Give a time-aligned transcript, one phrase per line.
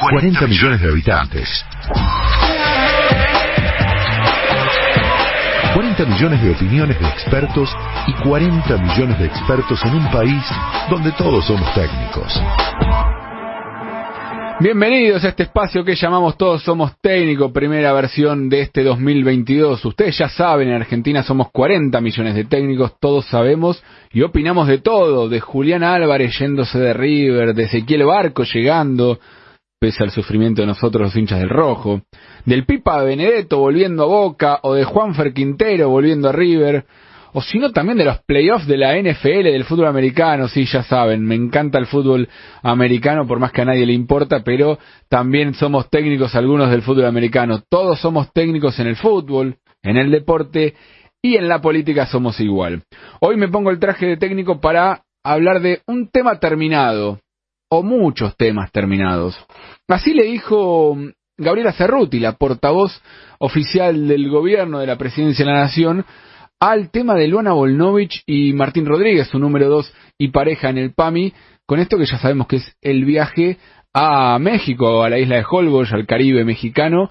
[0.00, 1.64] 40 millones de habitantes.
[5.74, 10.42] 40 millones de opiniones de expertos y 40 millones de expertos en un país
[10.88, 12.40] donde todos somos técnicos.
[14.60, 19.84] Bienvenidos a este espacio que llamamos Todos Somos Técnicos, primera versión de este 2022.
[19.84, 24.78] Ustedes ya saben, en Argentina somos 40 millones de técnicos, todos sabemos y opinamos de
[24.78, 29.18] todo, de Julián Álvarez yéndose de River, de Ezequiel Barco llegando,
[29.78, 32.02] pese al sufrimiento de nosotros los hinchas del rojo,
[32.44, 36.84] del Pipa Benedetto volviendo a Boca o de Juanfer Quintero volviendo a River
[37.32, 41.24] o sino también de los playoffs de la NFL, del fútbol americano, sí, ya saben,
[41.24, 42.28] me encanta el fútbol
[42.62, 44.78] americano por más que a nadie le importa, pero
[45.08, 50.10] también somos técnicos algunos del fútbol americano, todos somos técnicos en el fútbol, en el
[50.10, 50.74] deporte
[51.22, 52.82] y en la política somos igual.
[53.20, 57.20] Hoy me pongo el traje de técnico para hablar de un tema terminado,
[57.68, 59.38] o muchos temas terminados.
[59.88, 60.96] Así le dijo
[61.36, 63.00] Gabriela Cerruti, la portavoz
[63.38, 66.04] oficial del gobierno de la presidencia de la Nación,
[66.60, 70.92] al tema de Luana Volnovich y Martín Rodríguez, su número dos y pareja en el
[70.92, 71.32] PAMI,
[71.66, 73.58] con esto que ya sabemos que es el viaje
[73.94, 77.10] a México, a la isla de Holbox, al Caribe mexicano,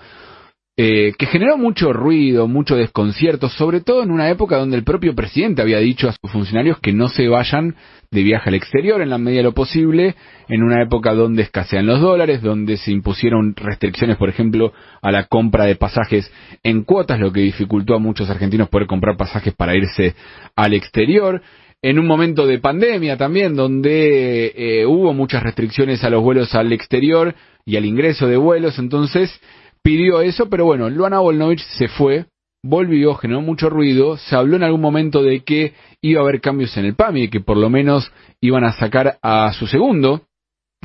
[0.79, 5.15] eh, que generó mucho ruido, mucho desconcierto, sobre todo en una época donde el propio
[5.15, 7.75] presidente había dicho a sus funcionarios que no se vayan
[8.11, 10.13] de viaje al exterior en la medida de lo posible,
[10.47, 15.23] en una época donde escasean los dólares, donde se impusieron restricciones, por ejemplo, a la
[15.23, 19.75] compra de pasajes en cuotas, lo que dificultó a muchos argentinos poder comprar pasajes para
[19.75, 20.13] irse
[20.55, 21.41] al exterior,
[21.81, 26.71] en un momento de pandemia también, donde eh, hubo muchas restricciones a los vuelos al
[26.71, 27.33] exterior
[27.65, 29.41] y al ingreso de vuelos, entonces
[29.87, 32.25] pidió eso, pero bueno, Luana Volnovich se fue,
[32.61, 36.75] volvió, generó mucho ruido, se habló en algún momento de que iba a haber cambios
[36.75, 40.23] en el PAMI, que por lo menos iban a sacar a su segundo,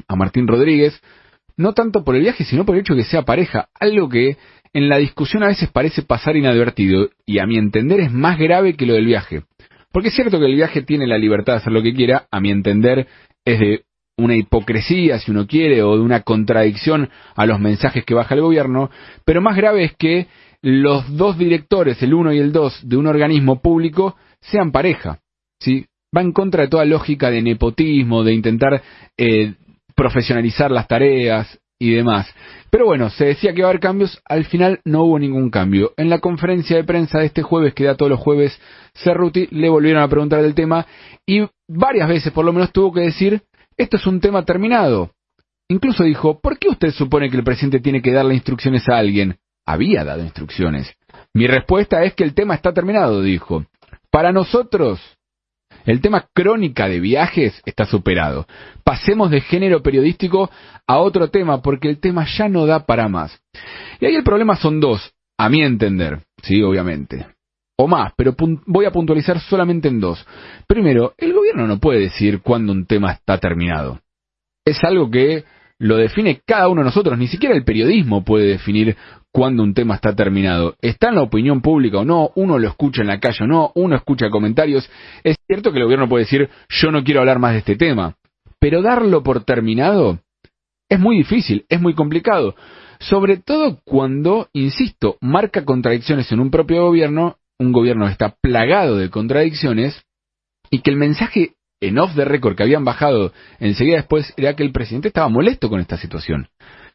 [0.06, 1.02] a Martín Rodríguez,
[1.56, 4.36] no tanto por el viaje, sino por el hecho de que sea pareja, algo que
[4.72, 8.76] en la discusión a veces parece pasar inadvertido, y a mi entender es más grave
[8.76, 9.42] que lo del viaje.
[9.90, 12.38] Porque es cierto que el viaje tiene la libertad de hacer lo que quiera, a
[12.38, 13.08] mi entender
[13.44, 13.82] es de
[14.16, 18.42] una hipocresía, si uno quiere, o de una contradicción a los mensajes que baja el
[18.42, 18.90] gobierno,
[19.24, 20.28] pero más grave es que
[20.62, 25.18] los dos directores, el uno y el dos, de un organismo público sean pareja.
[25.60, 25.86] ¿sí?
[26.16, 28.82] Va en contra de toda lógica de nepotismo, de intentar
[29.16, 29.54] eh,
[29.94, 32.32] profesionalizar las tareas y demás.
[32.70, 35.92] Pero bueno, se decía que iba a haber cambios, al final no hubo ningún cambio.
[35.96, 38.58] En la conferencia de prensa de este jueves, que da todos los jueves
[38.94, 40.86] Cerruti, le volvieron a preguntar del tema
[41.26, 43.42] y varias veces por lo menos tuvo que decir
[43.76, 45.10] esto es un tema terminado.
[45.68, 49.38] Incluso dijo, ¿por qué usted supone que el presidente tiene que darle instrucciones a alguien?
[49.66, 50.92] Había dado instrucciones.
[51.34, 53.64] Mi respuesta es que el tema está terminado, dijo.
[54.10, 55.00] Para nosotros,
[55.86, 58.46] el tema crónica de viajes está superado.
[58.84, 60.50] Pasemos de género periodístico
[60.86, 63.40] a otro tema porque el tema ya no da para más.
[64.00, 67.26] Y ahí el problema son dos, a mi entender, sí, obviamente
[67.76, 68.34] o más, pero
[68.66, 70.24] voy a puntualizar solamente en dos.
[70.66, 74.00] Primero, el gobierno no puede decir cuándo un tema está terminado.
[74.64, 75.44] Es algo que
[75.78, 78.96] lo define cada uno de nosotros, ni siquiera el periodismo puede definir
[79.32, 80.76] cuándo un tema está terminado.
[80.80, 83.72] Está en la opinión pública o no, uno lo escucha en la calle o no,
[83.74, 84.88] uno escucha comentarios.
[85.24, 88.14] Es cierto que el gobierno puede decir yo no quiero hablar más de este tema,
[88.60, 90.20] pero darlo por terminado
[90.88, 92.54] es muy difícil, es muy complicado.
[93.00, 98.96] Sobre todo cuando, insisto, marca contradicciones en un propio gobierno un gobierno que está plagado
[98.96, 100.04] de contradicciones
[100.70, 104.62] y que el mensaje en off the record que habían bajado enseguida después era que
[104.62, 106.48] el presidente estaba molesto con esta situación,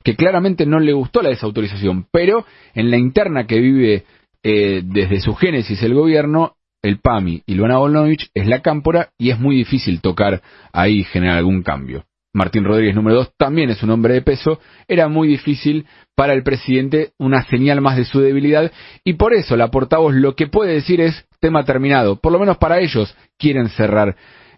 [0.03, 4.05] que claramente no le gustó la desautorización, pero en la interna que vive
[4.43, 9.31] eh, desde su génesis el gobierno, el PAMI y Luana Volnovich es la cámpora y
[9.31, 10.41] es muy difícil tocar
[10.71, 12.05] ahí generar algún cambio.
[12.37, 16.43] Martín Rodríguez número dos también es un hombre de peso, era muy difícil para el
[16.43, 18.71] presidente una señal más de su debilidad
[19.03, 22.57] y por eso la portavoz lo que puede decir es tema terminado, por lo menos
[22.57, 24.15] para ellos quieren cerrar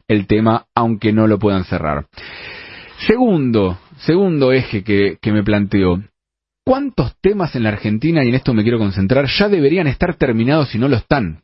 [0.07, 2.05] el tema aunque no lo puedan cerrar.
[3.07, 6.03] Segundo, segundo eje que, que me planteo,
[6.65, 10.75] ¿cuántos temas en la Argentina, y en esto me quiero concentrar, ya deberían estar terminados
[10.75, 11.43] y no lo están?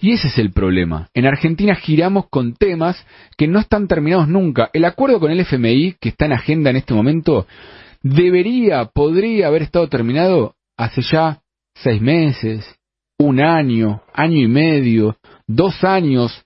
[0.00, 1.08] Y ese es el problema.
[1.12, 3.04] En Argentina giramos con temas
[3.36, 4.70] que no están terminados nunca.
[4.72, 7.46] El acuerdo con el FMI, que está en agenda en este momento,
[8.02, 11.40] debería, podría haber estado terminado hace ya
[11.74, 12.64] seis meses,
[13.18, 15.16] un año, año y medio,
[15.48, 16.44] dos años.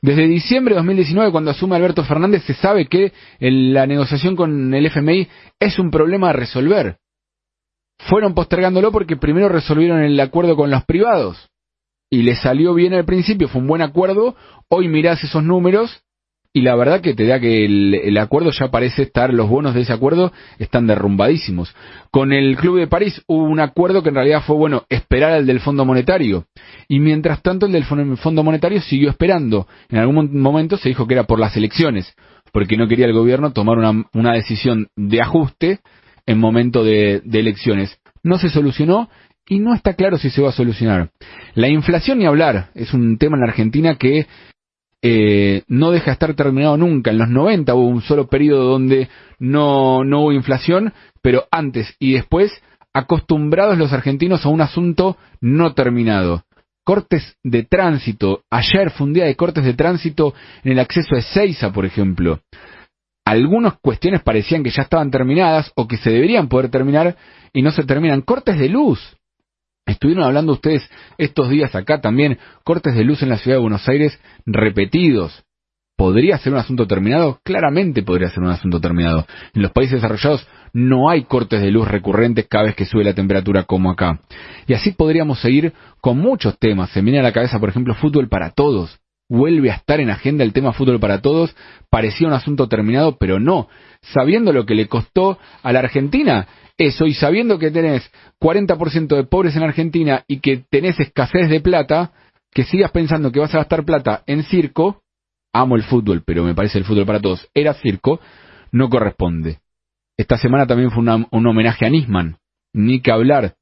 [0.00, 4.86] Desde diciembre de 2019, cuando asume Alberto Fernández, se sabe que la negociación con el
[4.86, 5.28] FMI
[5.60, 6.96] es un problema a resolver.
[8.08, 11.51] Fueron postergándolo porque primero resolvieron el acuerdo con los privados
[12.12, 14.36] y le salió bien al principio, fue un buen acuerdo,
[14.68, 16.02] hoy mirás esos números
[16.52, 19.80] y la verdad que te da que el, acuerdo ya parece estar, los bonos de
[19.80, 21.74] ese acuerdo están derrumbadísimos.
[22.10, 25.46] Con el Club de París hubo un acuerdo que en realidad fue, bueno, esperar al
[25.46, 26.44] del Fondo Monetario.
[26.86, 29.66] Y mientras tanto el del Fondo Monetario siguió esperando.
[29.88, 32.14] En algún momento se dijo que era por las elecciones,
[32.52, 35.80] porque no quería el gobierno tomar una, una decisión de ajuste
[36.26, 37.98] en momento de, de elecciones.
[38.22, 39.08] No se solucionó
[39.48, 41.10] y no está claro si se va a solucionar.
[41.54, 44.26] La inflación ni hablar, es un tema en la Argentina que
[45.02, 47.10] eh, no deja de estar terminado nunca.
[47.10, 49.08] En los 90 hubo un solo periodo donde
[49.38, 52.52] no, no hubo inflación, pero antes y después
[52.94, 56.44] acostumbrados los argentinos a un asunto no terminado.
[56.84, 58.42] Cortes de tránsito.
[58.50, 60.34] Ayer fue un día de cortes de tránsito
[60.64, 62.40] en el acceso a Ezeiza, por ejemplo.
[63.24, 67.16] Algunas cuestiones parecían que ya estaban terminadas o que se deberían poder terminar
[67.52, 68.22] y no se terminan.
[68.22, 69.00] Cortes de luz.
[69.86, 70.88] Estuvieron hablando ustedes
[71.18, 75.44] estos días acá también, cortes de luz en la ciudad de Buenos Aires repetidos.
[75.96, 77.38] ¿Podría ser un asunto terminado?
[77.44, 79.26] Claramente podría ser un asunto terminado.
[79.54, 83.14] En los países desarrollados no hay cortes de luz recurrentes cada vez que sube la
[83.14, 84.20] temperatura como acá.
[84.66, 86.90] Y así podríamos seguir con muchos temas.
[86.90, 89.01] Se viene a la cabeza, por ejemplo, fútbol para todos.
[89.32, 91.56] Vuelve a estar en agenda el tema fútbol para todos.
[91.88, 93.66] Parecía un asunto terminado, pero no.
[94.02, 96.46] Sabiendo lo que le costó a la Argentina
[96.76, 98.10] eso y sabiendo que tenés
[98.42, 102.12] 40% de pobres en Argentina y que tenés escasez de plata,
[102.52, 105.00] que sigas pensando que vas a gastar plata en circo,
[105.50, 108.20] amo el fútbol, pero me parece el fútbol para todos, era circo,
[108.70, 109.60] no corresponde.
[110.18, 112.36] Esta semana también fue un homenaje a Nisman,
[112.74, 113.54] ni que hablar,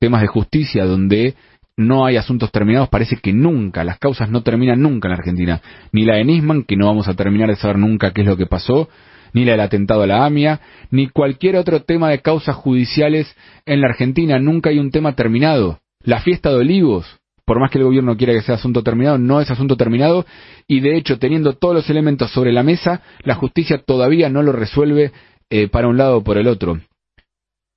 [0.00, 1.34] temas de justicia donde
[1.76, 5.60] no hay asuntos terminados, parece que nunca, las causas no terminan nunca en la Argentina,
[5.92, 8.36] ni la de Nisman, que no vamos a terminar de saber nunca qué es lo
[8.36, 8.88] que pasó,
[9.32, 10.60] ni la del atentado a la AMIA,
[10.90, 13.34] ni cualquier otro tema de causas judiciales
[13.64, 14.38] en la Argentina.
[14.38, 15.80] Nunca hay un tema terminado.
[16.04, 19.40] La fiesta de olivos, por más que el gobierno quiera que sea asunto terminado, no
[19.40, 20.26] es asunto terminado
[20.66, 24.52] y de hecho teniendo todos los elementos sobre la mesa, la justicia todavía no lo
[24.52, 25.12] resuelve
[25.50, 26.80] eh, para un lado o por el otro.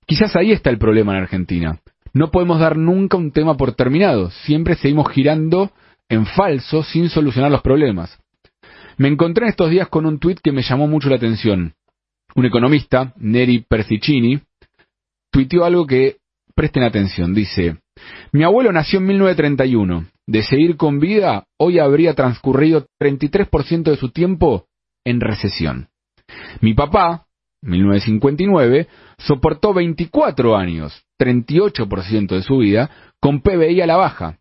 [0.06, 1.80] Quizás ahí está el problema en Argentina.
[2.16, 5.72] No podemos dar nunca un tema por terminado, siempre seguimos girando
[6.08, 8.18] en falso sin solucionar los problemas.
[8.98, 11.74] Me encontré en estos días con un tuit que me llamó mucho la atención.
[12.34, 14.40] Un economista, Neri Persicini,
[15.30, 16.16] tuiteó algo que
[16.56, 17.34] presten atención.
[17.34, 17.80] Dice,
[18.32, 20.08] mi abuelo nació en 1931.
[20.26, 24.68] De seguir con vida, hoy habría transcurrido 33% de su tiempo
[25.04, 25.90] en recesión.
[26.62, 27.25] Mi papá,
[27.66, 32.90] 1959, soportó 24 años, 38% de su vida,
[33.20, 34.38] con PBI a la baja.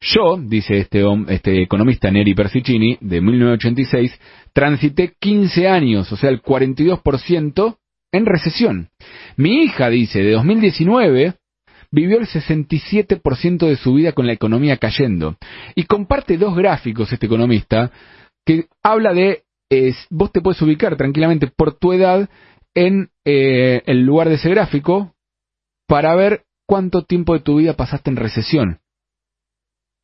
[0.00, 4.18] Yo, dice este, este economista Neri Persicini, de 1986,
[4.52, 7.76] transité 15 años, o sea, el 42%
[8.12, 8.88] en recesión.
[9.36, 11.34] Mi hija, dice, de 2019,
[11.92, 15.36] vivió el 67% de su vida con la economía cayendo.
[15.74, 17.92] Y comparte dos gráficos este economista
[18.44, 19.42] que habla de,
[20.10, 22.28] vos te puedes ubicar tranquilamente por tu edad
[22.74, 25.14] en eh, el lugar de ese gráfico
[25.86, 28.80] para ver cuánto tiempo de tu vida pasaste en recesión.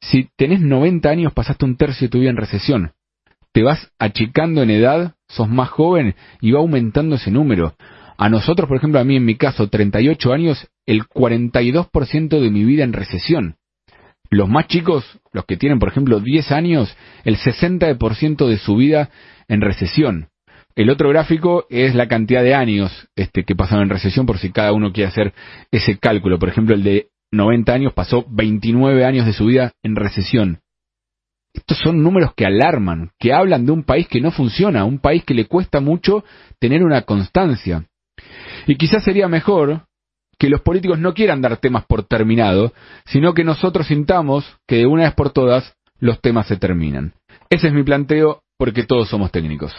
[0.00, 2.93] Si tenés 90 años, pasaste un tercio de tu vida en recesión.
[3.53, 7.75] Te vas achicando en edad, sos más joven y va aumentando ese número.
[8.17, 12.65] A nosotros, por ejemplo, a mí en mi caso, 38 años, el 42% de mi
[12.65, 13.56] vida en recesión.
[14.31, 16.94] Los más chicos, los que tienen, por ejemplo, 10 años,
[17.25, 19.11] el 60% de su vida
[19.49, 20.29] en recesión.
[20.78, 24.53] El otro gráfico es la cantidad de años este, que pasaron en recesión, por si
[24.53, 25.34] cada uno quiere hacer
[25.72, 26.38] ese cálculo.
[26.38, 30.60] Por ejemplo, el de 90 años, pasó 29 años de su vida en recesión.
[31.53, 35.24] Estos son números que alarman, que hablan de un país que no funciona, un país
[35.24, 36.22] que le cuesta mucho
[36.60, 37.84] tener una constancia.
[38.69, 39.82] Y quizás sería mejor
[40.38, 42.72] que los políticos no quieran dar temas por terminado,
[43.05, 47.14] sino que nosotros sintamos que de una vez por todas los temas se terminan.
[47.50, 49.74] Ese es mi planteo porque todos somos técnicos.